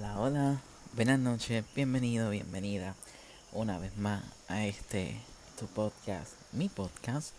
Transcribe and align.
Hola, 0.00 0.18
hola, 0.18 0.60
buenas 0.94 1.18
noches, 1.18 1.62
bienvenido, 1.74 2.30
bienvenida 2.30 2.94
una 3.52 3.78
vez 3.78 3.98
más 3.98 4.22
a 4.48 4.64
este 4.64 5.20
tu 5.58 5.66
podcast, 5.66 6.32
mi 6.52 6.70
podcast. 6.70 7.34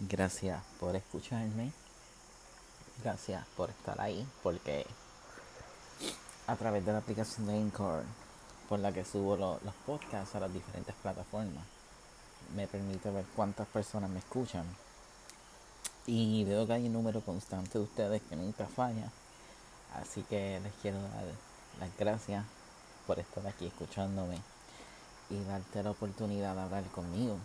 Gracias 0.00 0.60
por 0.80 0.96
escucharme, 0.96 1.70
gracias 3.04 3.46
por 3.56 3.70
estar 3.70 4.00
ahí, 4.00 4.26
porque 4.42 4.84
a 6.48 6.56
través 6.56 6.84
de 6.84 6.90
la 6.90 6.98
aplicación 6.98 7.46
de 7.46 7.54
Anchor, 7.54 8.02
por 8.68 8.80
la 8.80 8.92
que 8.92 9.04
subo 9.04 9.36
los 9.36 9.74
podcasts 9.86 10.34
a 10.34 10.40
las 10.40 10.52
diferentes 10.52 10.96
plataformas, 10.96 11.64
me 12.56 12.66
permite 12.66 13.08
ver 13.12 13.24
cuántas 13.36 13.68
personas 13.68 14.10
me 14.10 14.18
escuchan. 14.18 14.64
Y 16.08 16.42
veo 16.42 16.66
que 16.66 16.72
hay 16.72 16.86
un 16.86 16.92
número 16.92 17.20
constante 17.20 17.78
de 17.78 17.84
ustedes 17.84 18.20
que 18.22 18.34
nunca 18.34 18.66
falla. 18.66 19.12
Así 19.94 20.22
que 20.22 20.58
les 20.60 20.72
quiero 20.82 21.00
dar 21.00 21.49
las 21.80 21.96
gracias 21.98 22.44
por 23.06 23.18
estar 23.18 23.46
aquí 23.46 23.66
escuchándome 23.66 24.38
y 25.30 25.42
darte 25.44 25.82
la 25.82 25.92
oportunidad 25.92 26.54
de 26.54 26.60
hablar 26.60 26.84
conmigo. 26.90 27.38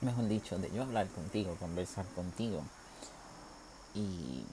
Mejor 0.00 0.28
dicho, 0.28 0.58
de 0.58 0.70
yo 0.70 0.82
hablar 0.82 1.06
contigo, 1.08 1.54
conversar 1.56 2.06
contigo. 2.14 2.62
Y 3.94 4.44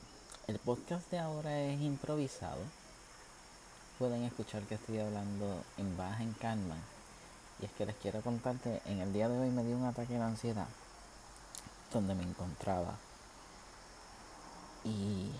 el 0.47 0.59
podcast 0.59 1.09
de 1.09 1.19
ahora 1.19 1.57
es 1.61 1.79
improvisado. 1.79 2.59
Pueden 3.97 4.23
escuchar 4.23 4.63
que 4.63 4.75
estoy 4.75 4.99
hablando 4.99 5.63
en 5.77 5.95
baja, 5.95 6.21
en 6.21 6.33
calma. 6.33 6.75
Y 7.61 7.65
es 7.65 7.71
que 7.71 7.85
les 7.85 7.95
quiero 7.95 8.21
contarte, 8.21 8.81
en 8.85 8.99
el 8.99 9.13
día 9.13 9.29
de 9.29 9.39
hoy 9.39 9.49
me 9.51 9.63
dio 9.63 9.77
un 9.77 9.85
ataque 9.85 10.15
de 10.15 10.21
ansiedad 10.21 10.67
donde 11.93 12.13
me 12.13 12.23
encontraba. 12.23 12.95
Y 14.83 15.31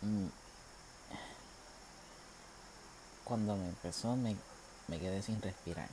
mm, 0.00 0.26
cuando 3.30 3.54
me 3.54 3.68
empezó 3.68 4.16
me, 4.16 4.36
me 4.88 4.98
quedé 4.98 5.22
sin 5.22 5.40
respirar. 5.40 5.88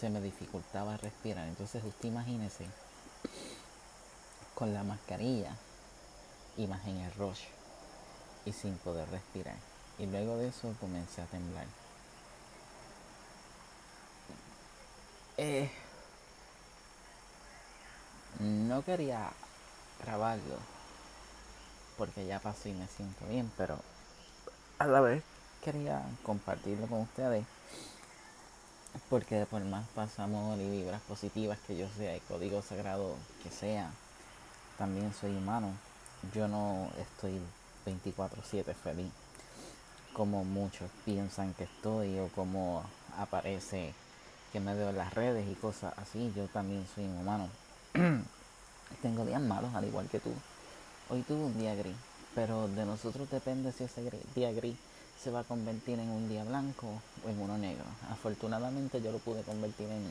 Se 0.00 0.08
me 0.08 0.22
dificultaba 0.22 0.96
respirar. 0.96 1.46
Entonces 1.46 1.84
usted 1.84 2.08
imagínese 2.08 2.64
con 4.54 4.72
la 4.72 4.82
mascarilla 4.84 5.54
y 6.56 6.66
más 6.66 6.82
en 6.86 6.96
el 6.96 7.12
rush 7.16 7.42
y 8.46 8.52
sin 8.52 8.78
poder 8.78 9.06
respirar. 9.10 9.56
Y 9.98 10.06
luego 10.06 10.38
de 10.38 10.48
eso 10.48 10.74
comencé 10.80 11.20
a 11.20 11.26
temblar. 11.26 11.66
Eh, 15.36 15.70
no 18.38 18.82
quería 18.82 19.30
grabarlo 20.02 20.56
porque 21.98 22.24
ya 22.24 22.40
pasó 22.40 22.70
y 22.70 22.72
me 22.72 22.88
siento 22.88 23.26
bien, 23.26 23.52
pero 23.58 23.78
a 24.78 24.86
la 24.86 25.02
vez 25.02 25.22
quería 25.64 26.02
compartirlo 26.22 26.86
con 26.86 27.00
ustedes 27.00 27.44
porque 29.08 29.46
por 29.46 29.62
más 29.64 29.86
pasamos 29.94 30.58
y 30.60 30.68
vibras 30.68 31.00
positivas 31.02 31.58
que 31.66 31.76
yo 31.76 31.88
sea, 31.96 32.14
el 32.14 32.20
código 32.22 32.62
sagrado 32.62 33.16
que 33.42 33.50
sea, 33.50 33.90
también 34.78 35.12
soy 35.12 35.36
humano. 35.36 35.72
Yo 36.34 36.48
no 36.48 36.88
estoy 36.98 37.40
24/7 37.86 38.74
feliz 38.74 39.10
como 40.12 40.44
muchos 40.44 40.90
piensan 41.04 41.54
que 41.54 41.64
estoy 41.64 42.18
o 42.20 42.28
como 42.28 42.84
aparece 43.18 43.92
que 44.52 44.60
me 44.60 44.74
veo 44.74 44.90
en 44.90 44.96
las 44.96 45.12
redes 45.12 45.46
y 45.50 45.54
cosas 45.54 45.92
así. 45.98 46.32
Yo 46.36 46.46
también 46.46 46.86
soy 46.94 47.04
un 47.04 47.18
humano. 47.18 47.48
Tengo 49.02 49.24
días 49.24 49.40
malos 49.40 49.74
al 49.74 49.84
igual 49.84 50.08
que 50.08 50.20
tú. 50.20 50.32
Hoy 51.10 51.22
tuve 51.22 51.44
un 51.44 51.58
día 51.58 51.74
gris, 51.74 51.96
pero 52.34 52.68
de 52.68 52.86
nosotros 52.86 53.28
depende 53.30 53.72
si 53.72 53.84
ese 53.84 54.08
día 54.34 54.52
gris 54.52 54.76
se 55.22 55.30
va 55.30 55.40
a 55.40 55.44
convertir 55.44 55.98
en 55.98 56.10
un 56.10 56.28
día 56.28 56.44
blanco 56.44 56.86
o 57.24 57.28
en 57.28 57.40
uno 57.40 57.56
negro. 57.56 57.84
Afortunadamente 58.10 59.00
yo 59.00 59.12
lo 59.12 59.18
pude 59.18 59.42
convertir 59.42 59.88
en, 59.88 60.10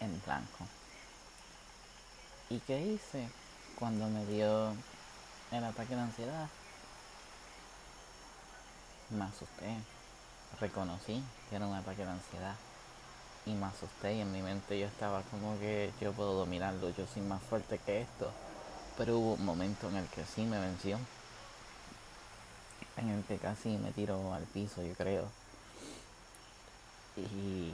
en 0.00 0.22
blanco. 0.24 0.66
¿Y 2.48 2.58
qué 2.60 2.80
hice 2.80 3.28
cuando 3.78 4.08
me 4.08 4.24
dio 4.26 4.72
el 5.52 5.64
ataque 5.64 5.94
de 5.94 6.00
ansiedad? 6.00 6.48
Me 9.10 9.24
asusté. 9.24 9.76
Reconocí 10.60 11.22
que 11.48 11.56
era 11.56 11.66
un 11.66 11.74
ataque 11.74 12.04
de 12.04 12.10
ansiedad. 12.10 12.56
Y 13.46 13.52
me 13.52 13.66
asusté 13.66 14.14
y 14.14 14.20
en 14.20 14.32
mi 14.32 14.42
mente 14.42 14.78
yo 14.78 14.86
estaba 14.86 15.22
como 15.30 15.58
que 15.58 15.92
yo 16.00 16.12
puedo 16.12 16.34
dominarlo, 16.34 16.90
yo 16.90 17.06
soy 17.06 17.22
más 17.22 17.42
fuerte 17.42 17.78
que 17.78 18.02
esto. 18.02 18.30
Pero 18.96 19.18
hubo 19.18 19.34
un 19.34 19.44
momento 19.44 19.88
en 19.88 19.96
el 19.96 20.06
que 20.08 20.24
sí 20.24 20.42
me 20.42 20.58
venció 20.58 20.98
que 23.28 23.38
casi 23.38 23.70
me 23.78 23.92
tiro 23.92 24.34
al 24.34 24.42
piso, 24.44 24.82
yo 24.82 24.94
creo. 24.94 25.24
Y 27.16 27.72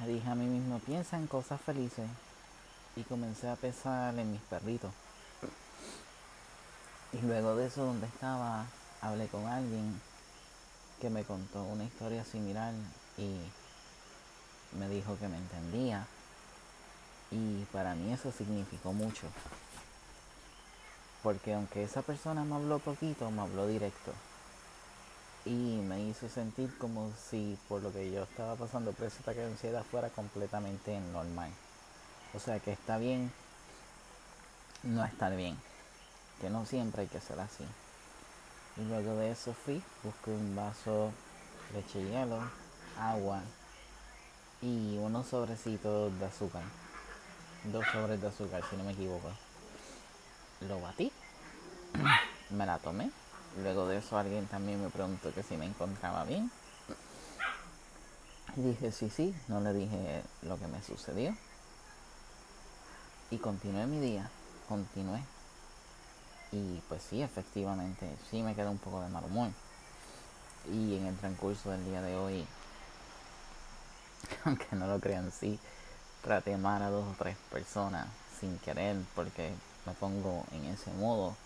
me 0.00 0.08
dije 0.08 0.28
a 0.28 0.34
mí 0.34 0.46
mismo, 0.46 0.78
piensa 0.80 1.16
en 1.16 1.26
cosas 1.26 1.60
felices. 1.60 2.06
Y 2.96 3.02
comencé 3.02 3.48
a 3.48 3.56
pensar 3.56 4.18
en 4.18 4.32
mis 4.32 4.40
perritos. 4.42 4.90
Y 7.12 7.18
luego 7.24 7.54
de 7.56 7.66
eso, 7.66 7.84
donde 7.84 8.06
estaba, 8.06 8.66
hablé 9.00 9.26
con 9.28 9.46
alguien 9.46 10.00
que 11.00 11.10
me 11.10 11.24
contó 11.24 11.62
una 11.62 11.84
historia 11.84 12.24
similar 12.24 12.72
y 13.18 13.36
me 14.76 14.88
dijo 14.88 15.16
que 15.18 15.28
me 15.28 15.36
entendía. 15.36 16.06
Y 17.30 17.64
para 17.72 17.94
mí 17.94 18.12
eso 18.12 18.32
significó 18.32 18.92
mucho 18.92 19.26
porque 21.26 21.54
aunque 21.54 21.82
esa 21.82 22.02
persona 22.02 22.44
me 22.44 22.54
habló 22.54 22.78
poquito, 22.78 23.28
me 23.32 23.42
habló 23.42 23.66
directo. 23.66 24.12
Y 25.44 25.80
me 25.82 26.00
hizo 26.02 26.28
sentir 26.28 26.72
como 26.78 27.10
si 27.28 27.58
por 27.68 27.82
lo 27.82 27.92
que 27.92 28.12
yo 28.12 28.22
estaba 28.22 28.54
pasando 28.54 28.92
por 28.92 29.08
ese 29.08 29.18
ataque 29.24 29.40
de 29.40 29.46
ansiedad 29.46 29.82
fuera 29.82 30.08
completamente 30.08 31.00
normal. 31.12 31.50
O 32.32 32.38
sea 32.38 32.60
que 32.60 32.70
está 32.70 32.98
bien 32.98 33.32
no 34.84 35.04
estar 35.04 35.36
bien. 35.36 35.58
Que 36.40 36.48
no 36.48 36.64
siempre 36.64 37.02
hay 37.02 37.08
que 37.08 37.20
ser 37.20 37.40
así. 37.40 37.64
Y 38.76 38.84
luego 38.84 39.16
de 39.16 39.32
eso 39.32 39.52
fui, 39.52 39.82
busqué 40.04 40.30
un 40.30 40.54
vaso, 40.54 41.10
de 41.72 42.02
hielo, 42.08 42.38
agua 43.00 43.42
y 44.62 44.96
unos 44.98 45.26
sobrecitos 45.26 46.16
de 46.20 46.26
azúcar. 46.26 46.62
Dos 47.64 47.84
sobres 47.90 48.20
de 48.20 48.28
azúcar, 48.28 48.62
si 48.70 48.76
no 48.76 48.84
me 48.84 48.92
equivoco 48.92 49.32
lo 50.60 50.80
batí, 50.80 51.12
me 52.50 52.66
la 52.66 52.78
tomé. 52.78 53.10
Luego 53.62 53.86
de 53.86 53.98
eso 53.98 54.18
alguien 54.18 54.46
también 54.46 54.82
me 54.82 54.90
preguntó 54.90 55.32
que 55.32 55.42
si 55.42 55.56
me 55.56 55.66
encontraba 55.66 56.24
bien. 56.24 56.50
Dije 58.56 58.92
sí, 58.92 59.10
sí, 59.10 59.34
no 59.48 59.60
le 59.60 59.72
dije 59.72 60.22
lo 60.42 60.58
que 60.58 60.66
me 60.66 60.82
sucedió. 60.82 61.34
Y 63.30 63.38
continué 63.38 63.86
mi 63.86 64.00
día, 64.00 64.30
continué. 64.68 65.22
Y 66.52 66.80
pues 66.88 67.02
sí, 67.02 67.22
efectivamente, 67.22 68.08
sí 68.30 68.42
me 68.42 68.54
quedé 68.54 68.68
un 68.68 68.78
poco 68.78 69.00
de 69.00 69.08
mal 69.08 69.24
humor. 69.24 69.50
Y 70.72 70.96
en 70.96 71.06
el 71.06 71.16
transcurso 71.16 71.70
del 71.70 71.84
día 71.84 72.02
de 72.02 72.16
hoy, 72.16 72.46
aunque 74.44 74.76
no 74.76 74.86
lo 74.86 75.00
crean, 75.00 75.30
sí, 75.32 75.58
traté 76.22 76.54
amar 76.54 76.82
a 76.82 76.90
dos 76.90 77.06
o 77.06 77.14
tres 77.18 77.36
personas 77.50 78.06
sin 78.40 78.58
querer 78.58 78.96
porque 79.14 79.52
me 79.86 79.92
pongo 79.94 80.44
en 80.52 80.66
ese 80.66 80.90
modo 80.94 81.36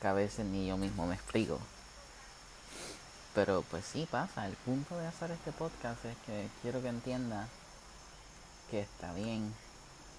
que 0.00 0.06
a 0.06 0.12
veces 0.12 0.46
ni 0.46 0.66
yo 0.66 0.76
mismo 0.76 1.06
me 1.06 1.14
explico. 1.14 1.58
Pero 3.34 3.62
pues 3.70 3.84
sí 3.84 4.08
pasa, 4.10 4.46
el 4.46 4.54
punto 4.54 4.96
de 4.96 5.06
hacer 5.06 5.30
este 5.30 5.52
podcast 5.52 6.04
es 6.04 6.16
que 6.26 6.48
quiero 6.62 6.80
que 6.80 6.88
entienda 6.88 7.48
que 8.70 8.80
está 8.80 9.12
bien 9.12 9.54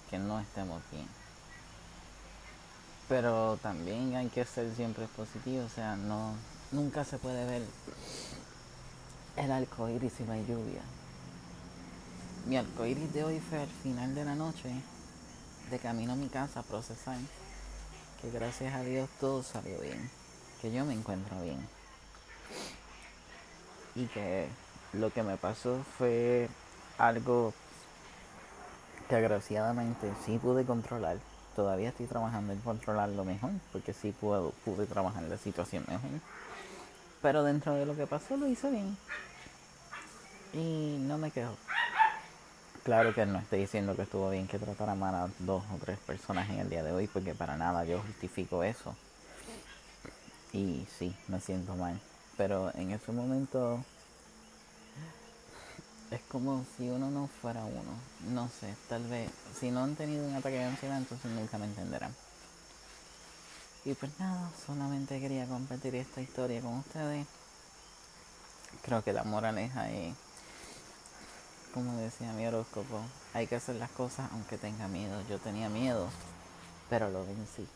que 0.08 0.18
no 0.18 0.40
estemos 0.40 0.82
bien. 0.90 1.08
Pero 3.08 3.58
también 3.62 4.14
hay 4.16 4.28
que 4.28 4.44
ser 4.44 4.74
siempre 4.74 5.06
positivo, 5.08 5.64
o 5.64 5.68
sea, 5.68 5.96
no 5.96 6.34
nunca 6.72 7.04
se 7.04 7.18
puede 7.18 7.44
ver 7.46 7.62
el 9.36 9.52
arcoíris 9.52 10.20
y 10.20 10.24
la 10.24 10.36
lluvia. 10.36 10.82
Mi 12.46 12.56
arcoíris 12.56 13.12
de 13.12 13.24
hoy 13.24 13.40
fue 13.40 13.60
al 13.60 13.68
final 13.82 14.14
de 14.14 14.24
la 14.24 14.34
noche, 14.34 14.70
de 15.70 15.78
camino 15.78 16.12
a 16.12 16.16
mi 16.16 16.28
casa 16.28 16.60
a 16.60 16.62
procesar 16.62 17.16
que 18.20 18.30
gracias 18.30 18.74
a 18.74 18.82
Dios 18.82 19.08
todo 19.20 19.42
salió 19.42 19.78
bien, 19.80 20.10
que 20.60 20.72
yo 20.72 20.84
me 20.84 20.94
encuentro 20.94 21.40
bien. 21.42 21.66
Y 23.94 24.06
que 24.06 24.48
lo 24.92 25.12
que 25.12 25.22
me 25.22 25.36
pasó 25.36 25.84
fue 25.96 26.48
algo 26.98 27.52
que 29.08 29.16
agraciadamente 29.16 30.12
sí 30.24 30.38
pude 30.38 30.64
controlar. 30.64 31.18
Todavía 31.56 31.88
estoy 31.88 32.06
trabajando 32.06 32.52
en 32.52 32.60
controlarlo 32.60 33.24
mejor, 33.24 33.50
porque 33.72 33.92
sí 33.92 34.12
puedo, 34.12 34.52
pude 34.64 34.86
trabajar 34.86 35.22
la 35.24 35.38
situación 35.38 35.84
mejor. 35.88 36.10
Pero 37.22 37.42
dentro 37.42 37.74
de 37.74 37.86
lo 37.86 37.96
que 37.96 38.06
pasó 38.06 38.36
lo 38.36 38.46
hice 38.46 38.70
bien. 38.70 38.96
Y 40.52 40.98
no 41.00 41.18
me 41.18 41.30
quejo. 41.30 41.56
Claro 42.88 43.14
que 43.14 43.26
no 43.26 43.38
estoy 43.38 43.58
diciendo 43.58 43.94
que 43.94 44.00
estuvo 44.00 44.30
bien 44.30 44.48
que 44.48 44.58
tratara 44.58 44.94
mal 44.94 45.14
a 45.14 45.28
dos 45.40 45.62
o 45.74 45.76
tres 45.76 45.98
personas 45.98 46.48
en 46.48 46.60
el 46.60 46.70
día 46.70 46.82
de 46.82 46.90
hoy, 46.90 47.06
porque 47.06 47.34
para 47.34 47.54
nada 47.54 47.84
yo 47.84 48.00
justifico 48.00 48.62
eso. 48.62 48.96
Y 50.54 50.86
sí, 50.98 51.14
me 51.28 51.38
siento 51.38 51.76
mal. 51.76 52.00
Pero 52.38 52.74
en 52.76 52.92
ese 52.92 53.12
momento 53.12 53.84
es 56.10 56.22
como 56.30 56.64
si 56.78 56.88
uno 56.88 57.10
no 57.10 57.28
fuera 57.42 57.62
uno. 57.62 58.32
No 58.32 58.48
sé, 58.48 58.74
tal 58.88 59.06
vez 59.06 59.30
si 59.60 59.70
no 59.70 59.84
han 59.84 59.94
tenido 59.94 60.26
un 60.26 60.34
ataque 60.34 60.56
de 60.56 60.64
ansiedad, 60.64 60.96
entonces 60.96 61.30
nunca 61.30 61.58
me 61.58 61.66
entenderán. 61.66 62.14
Y 63.84 63.92
pues 63.92 64.18
nada, 64.18 64.48
solamente 64.66 65.20
quería 65.20 65.44
compartir 65.44 65.94
esta 65.94 66.22
historia 66.22 66.62
con 66.62 66.78
ustedes. 66.78 67.26
Creo 68.80 69.04
que 69.04 69.12
la 69.12 69.24
moraleja 69.24 69.90
es, 69.90 70.14
como 71.78 71.96
decía 71.98 72.32
mi 72.32 72.44
horóscopo, 72.44 73.00
hay 73.34 73.46
que 73.46 73.54
hacer 73.54 73.76
las 73.76 73.90
cosas 73.90 74.28
aunque 74.32 74.58
tenga 74.58 74.88
miedo. 74.88 75.22
Yo 75.30 75.38
tenía 75.38 75.68
miedo, 75.68 76.08
pero 76.90 77.08
lo 77.08 77.24
vencí. 77.24 77.68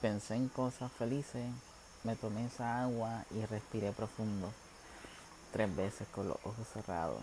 Pensé 0.00 0.34
en 0.34 0.48
cosas 0.48 0.90
felices, 0.90 1.46
me 2.02 2.16
tomé 2.16 2.46
esa 2.46 2.82
agua 2.82 3.24
y 3.30 3.44
respiré 3.46 3.92
profundo 3.92 4.50
tres 5.52 5.74
veces 5.76 6.08
con 6.08 6.26
los 6.26 6.36
ojos 6.42 6.66
cerrados. 6.72 7.22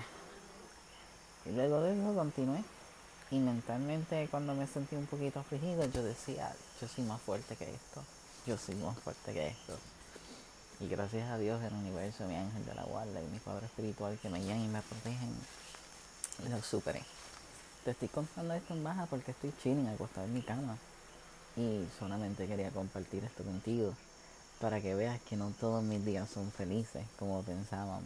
Y 1.46 1.52
luego 1.52 1.82
de 1.82 2.00
eso 2.00 2.16
continué. 2.16 2.64
Y 3.30 3.40
mentalmente 3.40 4.30
cuando 4.32 4.56
me 4.56 4.68
sentí 4.68 4.96
un 4.96 5.08
poquito 5.08 5.42
afligido, 5.42 5.86
yo 5.86 6.02
decía, 6.02 6.56
yo 6.80 6.88
soy 6.88 7.04
más 7.04 7.20
fuerte 7.22 7.58
que 7.58 7.66
esto. 7.66 8.02
Yo 8.48 8.58
soy 8.58 8.76
más 8.76 8.98
fuerte 9.00 9.34
que 9.34 9.48
esto. 9.48 9.78
Y 10.84 10.90
gracias 10.90 11.30
a 11.32 11.38
Dios, 11.38 11.64
el 11.64 11.72
universo, 11.74 12.28
mi 12.28 12.36
ángel 12.36 12.66
de 12.66 12.76
la 12.76 12.84
guarda 12.84 13.22
y 13.22 13.26
mi 13.28 13.40
Padre 13.40 13.68
Espiritual 13.68 14.20
que 14.22 14.28
me 14.28 14.40
guían 14.40 14.60
y 14.60 14.68
me 14.68 14.82
protegen, 14.82 15.34
lo 16.50 16.62
superé. 16.62 17.02
Te 17.86 17.92
estoy 17.92 18.10
contando 18.10 18.54
esto 18.54 18.74
en 18.74 18.84
baja 18.84 19.06
porque 19.06 19.32
estoy 19.32 19.54
chilling, 19.64 19.88
acostado 19.88 20.28
en 20.28 20.34
mi 20.34 20.42
cama. 20.42 20.78
Y 21.56 21.86
solamente 21.98 22.48
quería 22.48 22.70
compartir 22.72 23.24
esto 23.24 23.46
contigo 23.46 23.94
para 24.60 24.82
que 24.82 24.94
veas 24.94 25.22
que 25.22 25.38
no 25.38 25.54
todos 25.58 25.82
mis 25.84 26.04
días 26.04 26.30
son 26.30 26.52
felices 26.52 27.06
como 27.18 27.42
pensábamos 27.44 28.04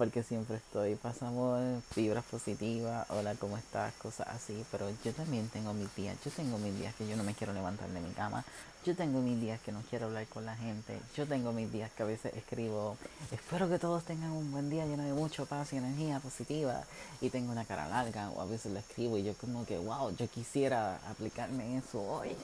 porque 0.00 0.22
siempre 0.22 0.56
estoy, 0.56 0.94
pasamos 0.94 1.84
fibras 1.92 2.24
positivas, 2.24 3.04
hola, 3.10 3.34
¿cómo 3.34 3.58
estás? 3.58 3.92
Cosas 3.96 4.28
así, 4.28 4.64
pero 4.72 4.88
yo 5.04 5.12
también 5.12 5.46
tengo 5.50 5.74
mis 5.74 5.94
días, 5.94 6.16
yo 6.24 6.30
tengo 6.30 6.56
mis 6.56 6.74
días 6.78 6.94
que 6.94 7.06
yo 7.06 7.18
no 7.18 7.22
me 7.22 7.34
quiero 7.34 7.52
levantar 7.52 7.86
de 7.90 8.00
mi 8.00 8.10
cama, 8.12 8.42
yo 8.86 8.96
tengo 8.96 9.20
mis 9.20 9.38
días 9.38 9.60
que 9.60 9.72
no 9.72 9.82
quiero 9.90 10.06
hablar 10.06 10.26
con 10.28 10.46
la 10.46 10.56
gente, 10.56 10.98
yo 11.14 11.26
tengo 11.26 11.52
mis 11.52 11.70
días 11.70 11.90
que 11.94 12.02
a 12.02 12.06
veces 12.06 12.34
escribo, 12.34 12.96
espero 13.30 13.68
que 13.68 13.78
todos 13.78 14.02
tengan 14.04 14.30
un 14.30 14.50
buen 14.50 14.70
día 14.70 14.86
lleno 14.86 15.02
de 15.02 15.12
mucho 15.12 15.44
paz 15.44 15.74
y 15.74 15.76
energía 15.76 16.18
positiva, 16.18 16.82
y 17.20 17.28
tengo 17.28 17.52
una 17.52 17.66
cara 17.66 17.86
larga, 17.86 18.30
o 18.30 18.40
a 18.40 18.46
veces 18.46 18.72
lo 18.72 18.78
escribo 18.78 19.18
y 19.18 19.24
yo 19.24 19.34
como 19.34 19.66
que, 19.66 19.76
wow, 19.76 20.16
yo 20.16 20.26
quisiera 20.28 20.98
aplicarme 21.10 21.76
eso 21.76 22.00
hoy, 22.00 22.34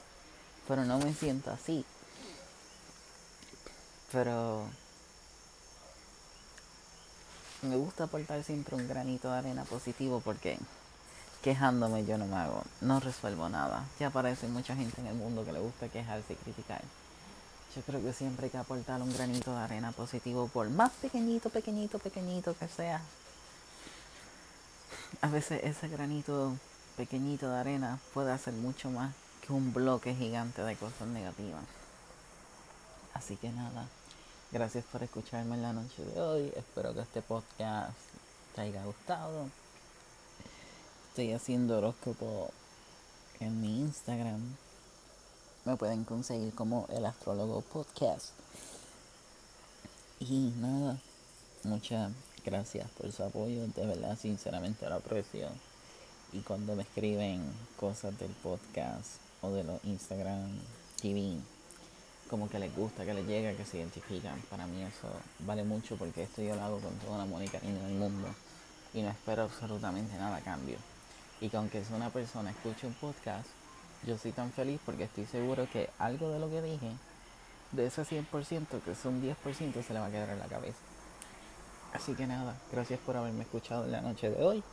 pero 0.67 0.85
no 0.85 0.99
me 0.99 1.11
siento 1.11 1.49
así. 1.49 1.83
Pero 4.11 4.67
me 7.61 7.75
gusta 7.75 8.05
aportar 8.05 8.43
siempre 8.43 8.75
un 8.75 8.87
granito 8.87 9.31
de 9.31 9.37
arena 9.37 9.63
positivo 9.63 10.21
porque 10.23 10.57
quejándome 11.41 12.05
yo 12.05 12.17
no 12.17 12.25
me 12.25 12.35
hago, 12.35 12.63
no 12.81 12.99
resuelvo 12.99 13.49
nada. 13.49 13.85
Ya 13.99 14.07
aparece 14.07 14.47
mucha 14.47 14.75
gente 14.75 15.01
en 15.01 15.07
el 15.07 15.15
mundo 15.15 15.45
que 15.45 15.53
le 15.53 15.59
gusta 15.59 15.89
quejarse 15.89 16.33
y 16.33 16.35
criticar. 16.35 16.81
Yo 17.75 17.81
creo 17.83 18.01
que 18.01 18.13
siempre 18.13 18.45
hay 18.45 18.51
que 18.51 18.57
aportar 18.57 19.01
un 19.01 19.13
granito 19.13 19.51
de 19.51 19.59
arena 19.59 19.91
positivo, 19.91 20.47
por 20.47 20.69
más 20.69 20.91
pequeñito, 20.93 21.49
pequeñito, 21.49 21.99
pequeñito 21.99 22.55
que 22.57 22.67
sea. 22.67 23.01
A 25.21 25.29
veces 25.29 25.61
ese 25.63 25.87
granito 25.87 26.55
pequeñito 26.95 27.49
de 27.49 27.59
arena 27.59 27.99
puede 28.13 28.31
hacer 28.31 28.53
mucho 28.53 28.89
más 28.89 29.13
que 29.45 29.53
un 29.53 29.73
bloque 29.73 30.15
gigante 30.15 30.63
de 30.63 30.75
cosas 30.75 31.07
negativas. 31.07 31.63
Así 33.13 33.35
que 33.35 33.49
nada, 33.49 33.87
Gracias 34.49 34.85
por 34.85 35.03
escucharme 35.03 35.55
en 35.55 35.61
la 35.61 35.73
noche 35.73 36.05
de 36.05 36.21
hoy. 36.21 36.53
Espero 36.55 36.93
que 36.93 37.01
este 37.01 37.21
podcast 37.21 37.91
te 38.55 38.61
haya 38.61 38.81
gustado. 38.85 39.49
Estoy 41.09 41.33
haciendo 41.33 41.77
horóscopo 41.77 42.49
en 43.41 43.59
mi 43.59 43.81
Instagram. 43.81 44.39
Me 45.65 45.75
pueden 45.75 46.05
conseguir 46.05 46.53
como 46.55 46.87
el 46.95 47.05
astrólogo 47.05 47.59
podcast. 47.59 48.29
Y 50.21 50.53
nada, 50.61 50.97
muchas 51.63 52.13
gracias 52.45 52.89
por 52.91 53.11
su 53.11 53.23
apoyo. 53.23 53.67
De 53.67 53.85
verdad, 53.85 54.17
sinceramente 54.17 54.87
lo 54.87 54.95
aprecio. 54.95 55.49
Y 56.31 56.39
cuando 56.39 56.73
me 56.73 56.83
escriben 56.83 57.43
cosas 57.77 58.17
del 58.17 58.31
podcast 58.31 59.17
o 59.41 59.51
de 59.51 59.65
los 59.65 59.83
Instagram 59.83 60.57
TV 61.01 61.37
como 62.27 62.49
que 62.49 62.59
les 62.59 62.75
gusta, 62.75 63.05
que 63.05 63.13
les 63.13 63.25
llega, 63.25 63.53
que 63.53 63.65
se 63.65 63.77
identifican. 63.77 64.39
Para 64.49 64.67
mí 64.67 64.81
eso 64.83 65.07
vale 65.39 65.63
mucho 65.63 65.95
porque 65.95 66.23
esto 66.23 66.41
yo 66.41 66.55
lo 66.55 66.61
hago 66.61 66.79
con 66.79 66.93
toda 66.99 67.17
la 67.17 67.25
Mónica 67.25 67.59
en 67.61 67.77
el 67.77 67.93
mundo 67.93 68.27
y 68.93 69.01
no 69.01 69.09
espero 69.09 69.43
absolutamente 69.43 70.17
nada 70.17 70.37
a 70.37 70.41
cambio. 70.41 70.77
Y 71.39 71.49
que 71.49 71.57
aunque 71.57 71.83
sea 71.83 71.95
una 71.95 72.09
persona 72.09 72.51
escuche 72.51 72.87
un 72.87 72.93
podcast, 72.93 73.47
yo 74.05 74.17
soy 74.17 74.31
tan 74.31 74.51
feliz 74.51 74.79
porque 74.85 75.03
estoy 75.03 75.25
seguro 75.25 75.67
que 75.71 75.89
algo 75.99 76.29
de 76.31 76.39
lo 76.39 76.49
que 76.49 76.61
dije, 76.61 76.91
de 77.71 77.85
ese 77.87 78.03
100%, 78.03 78.81
que 78.81 78.95
son 78.95 79.21
10%, 79.21 79.83
se 79.83 79.93
le 79.93 79.99
va 79.99 80.07
a 80.07 80.11
quedar 80.11 80.29
en 80.29 80.39
la 80.39 80.45
cabeza. 80.45 80.77
Así 81.93 82.13
que 82.13 82.27
nada, 82.27 82.55
gracias 82.71 82.99
por 82.99 83.17
haberme 83.17 83.43
escuchado 83.43 83.85
en 83.85 83.91
la 83.91 84.01
noche 84.01 84.29
de 84.29 84.43
hoy. 84.43 84.63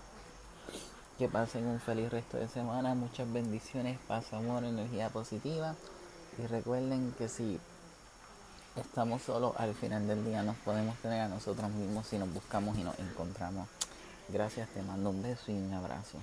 Que 1.19 1.29
pasen 1.29 1.67
un 1.67 1.81
feliz 1.81 2.11
resto 2.11 2.37
de 2.37 2.49
semana, 2.49 2.95
muchas 2.95 3.33
bendiciones, 3.33 3.99
paz, 4.09 4.33
amor, 4.33 4.65
energía 4.65 5.11
positiva. 5.11 5.77
Y 6.39 6.47
recuerden 6.47 7.15
que 7.17 7.29
si 7.29 7.61
estamos 8.77 9.23
solos, 9.23 9.55
al 9.59 9.75
final 9.75 10.07
del 10.07 10.25
día 10.25 10.43
nos 10.43 10.57
podemos 10.57 10.97
tener 10.99 11.21
a 11.21 11.29
nosotros 11.29 11.71
mismos 11.71 12.07
si 12.07 12.19
nos 12.19 12.33
buscamos 12.33 12.77
y 12.77 12.83
nos 12.83 12.99
encontramos. 12.99 13.69
Gracias, 14.29 14.69
te 14.71 14.83
mando 14.83 15.11
un 15.11 15.23
beso 15.23 15.53
y 15.53 15.55
un 15.55 15.73
abrazo. 15.75 16.19